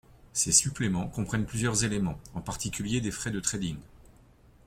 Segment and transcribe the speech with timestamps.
[0.33, 3.77] Ces suppléments comprennent plusieurs éléments, en particulier des frais de trading.